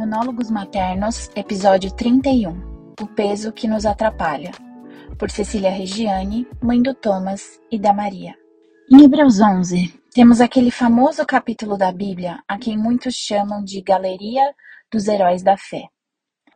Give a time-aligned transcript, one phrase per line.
[0.00, 4.50] Monólogos Maternos, episódio 31 O peso que nos atrapalha,
[5.18, 8.34] por Cecília Regiane, mãe do Thomas e da Maria.
[8.90, 14.54] Em Hebreus 11, temos aquele famoso capítulo da Bíblia a quem muitos chamam de Galeria
[14.90, 15.82] dos Heróis da Fé.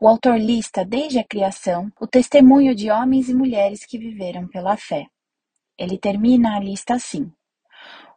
[0.01, 4.75] O autor lista, desde a criação, o testemunho de homens e mulheres que viveram pela
[4.79, 5.05] fé.
[5.79, 7.31] Ele termina a lista assim: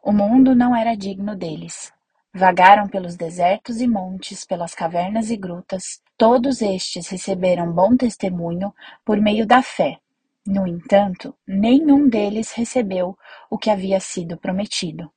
[0.02, 1.92] O mundo não era digno deles,
[2.38, 8.72] Vagaram pelos desertos e montes, pelas cavernas e grutas, todos estes receberam bom testemunho
[9.04, 9.98] por meio da fé.
[10.46, 13.18] No entanto, nenhum deles recebeu
[13.50, 15.10] o que havia sido prometido.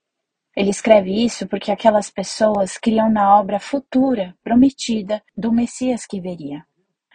[0.56, 6.66] Ele escreve isso porque aquelas pessoas criam na obra futura, prometida, do Messias que viria.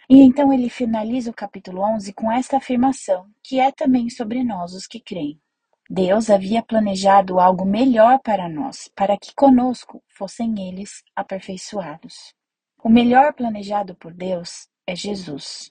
[0.09, 4.71] E então ele finaliza o capítulo 11 com esta afirmação, que é também sobre nós
[4.71, 5.37] os que creem.
[5.89, 12.33] Deus havia planejado algo melhor para nós, para que conosco fossem eles aperfeiçoados.
[12.83, 15.69] O melhor planejado por Deus é Jesus.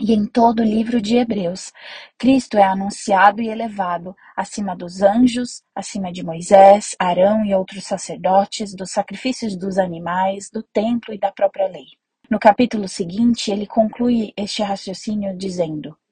[0.00, 1.72] E em todo o livro de Hebreus,
[2.18, 8.74] Cristo é anunciado e elevado acima dos anjos, acima de Moisés, Arão e outros sacerdotes,
[8.74, 11.86] dos sacrifícios dos animais, do templo e da própria lei.
[12.28, 15.96] No capítulo seguinte, ele conclui este raciocínio dizendo: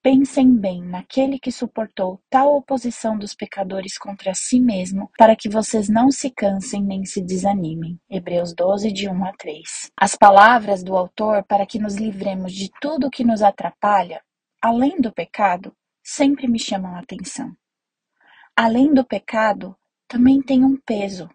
[0.00, 5.88] Pensem bem naquele que suportou tal oposição dos pecadores contra si mesmo, para que vocês
[5.88, 7.98] não se cansem nem se desanimem.
[8.08, 9.90] Hebreus 12, de 1 a 3.
[9.96, 14.22] As palavras do autor para que nos livremos de tudo que nos atrapalha,
[14.62, 17.52] além do pecado, sempre me chamam a atenção.
[18.54, 19.76] Além do pecado,
[20.06, 21.28] também tem um peso,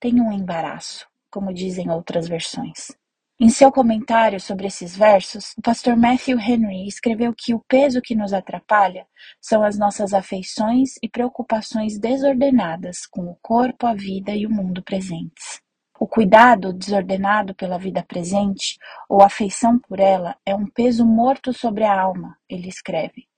[0.00, 2.96] tem um embaraço, como dizem outras versões.
[3.38, 8.14] Em seu comentário sobre esses versos, o pastor Matthew Henry escreveu que o peso que
[8.14, 9.06] nos atrapalha
[9.38, 14.82] são as nossas afeições e preocupações desordenadas com o corpo, a vida e o mundo
[14.82, 15.60] presentes.
[16.00, 21.84] O cuidado desordenado pela vida presente ou afeição por ela é um peso morto sobre
[21.84, 23.28] a alma, ele escreve,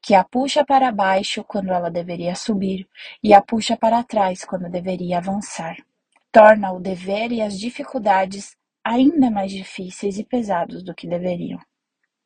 [0.00, 2.88] que a puxa para baixo quando ela deveria subir
[3.20, 5.76] e a puxa para trás quando deveria avançar.
[6.30, 8.56] Torna o dever e as dificuldades
[8.88, 11.60] ainda mais difíceis e pesados do que deveriam.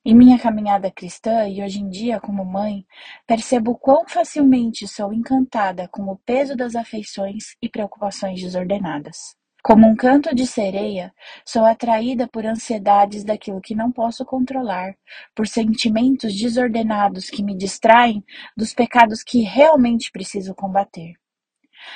[0.05, 2.87] Em minha caminhada cristã e hoje em dia como mãe,
[3.27, 9.35] percebo quão facilmente sou encantada com o peso das afeições e preocupações desordenadas.
[9.61, 11.13] Como um canto de sereia,
[11.45, 14.95] sou atraída por ansiedades daquilo que não posso controlar,
[15.35, 18.25] por sentimentos desordenados que me distraem
[18.57, 21.15] dos pecados que realmente preciso combater.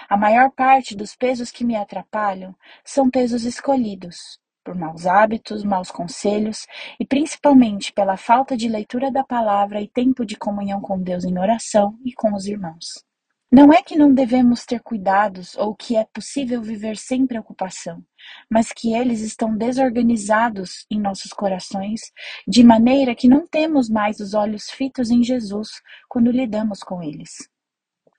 [0.08, 2.52] A maior parte dos pesos que me atrapalham
[2.84, 6.66] são pesos escolhidos, por maus hábitos, maus conselhos
[6.98, 11.38] e principalmente pela falta de leitura da palavra e tempo de comunhão com Deus em
[11.38, 13.04] oração e com os irmãos.
[13.50, 18.04] Não é que não devemos ter cuidados ou que é possível viver sem preocupação,
[18.50, 22.00] mas que eles estão desorganizados em nossos corações,
[22.46, 27.48] de maneira que não temos mais os olhos fitos em Jesus quando lidamos com eles.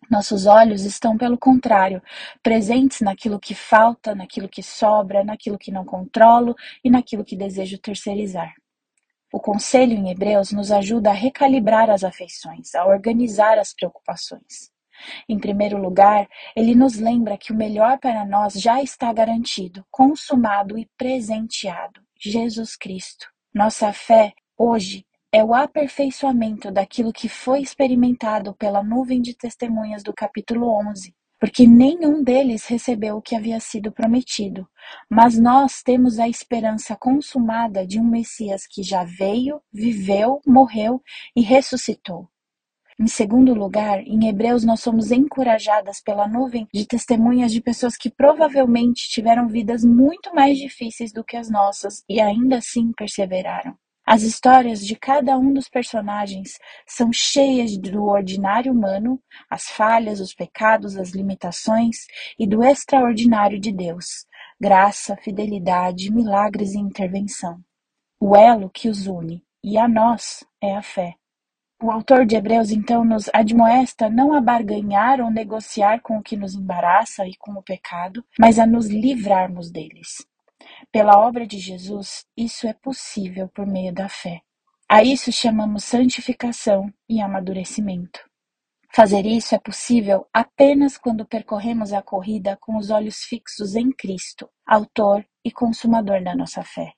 [0.09, 2.01] Nossos olhos estão, pelo contrário,
[2.41, 7.78] presentes naquilo que falta, naquilo que sobra, naquilo que não controlo e naquilo que desejo
[7.78, 8.53] terceirizar.
[9.31, 14.71] O conselho em Hebreus nos ajuda a recalibrar as afeições, a organizar as preocupações.
[15.27, 20.77] Em primeiro lugar, ele nos lembra que o melhor para nós já está garantido, consumado
[20.77, 23.27] e presenteado: Jesus Cristo.
[23.53, 30.13] Nossa fé, hoje, é o aperfeiçoamento daquilo que foi experimentado pela nuvem de testemunhas do
[30.13, 34.68] capítulo 11, porque nenhum deles recebeu o que havia sido prometido,
[35.09, 41.01] mas nós temos a esperança consumada de um Messias que já veio, viveu, morreu
[41.35, 42.29] e ressuscitou.
[43.00, 48.09] Em segundo lugar, em Hebreus nós somos encorajadas pela nuvem de testemunhas de pessoas que
[48.09, 53.77] provavelmente tiveram vidas muito mais difíceis do que as nossas e ainda assim perseveraram.
[54.09, 56.57] As histórias de cada um dos personagens
[56.88, 62.07] são cheias do ordinário humano, as falhas, os pecados, as limitações
[62.39, 64.25] e do extraordinário de Deus,
[64.57, 67.59] graça, fidelidade, milagres e intervenção.
[68.18, 71.15] O elo que os une, e a nós, é a fé.
[71.83, 76.38] O autor de Hebreus então nos admoesta não a barganhar ou negociar com o que
[76.38, 80.25] nos embaraça e com o pecado, mas a nos livrarmos deles.
[80.92, 84.42] Pela obra de Jesus, isso é possível por meio da fé.
[84.89, 88.19] A isso chamamos santificação e amadurecimento.
[88.94, 94.50] Fazer isso é possível apenas quando percorremos a corrida com os olhos fixos em Cristo,
[94.65, 96.94] Autor e Consumador da nossa fé.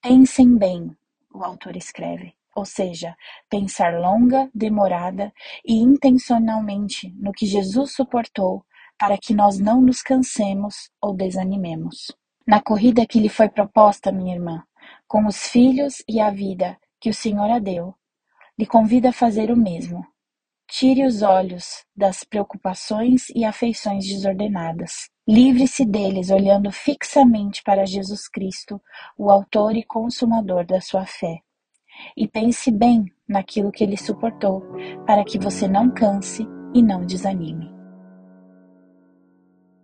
[0.00, 0.96] Pensem bem,
[1.32, 3.14] o autor escreve, ou seja,
[3.48, 5.32] pensar longa, demorada
[5.64, 8.64] e intencionalmente no que Jesus suportou
[8.98, 12.10] para que nós não nos cansemos ou desanimemos.
[12.46, 14.62] Na corrida que lhe foi proposta, minha irmã,
[15.06, 17.94] com os filhos e a vida que o Senhor a deu,
[18.58, 20.04] lhe convida a fazer o mesmo.
[20.68, 25.10] Tire os olhos das preocupações e afeições desordenadas.
[25.28, 28.80] Livre-se deles olhando fixamente para Jesus Cristo,
[29.16, 31.40] o Autor e Consumador da sua fé.
[32.16, 34.62] E pense bem naquilo que ele suportou,
[35.06, 37.71] para que você não canse e não desanime.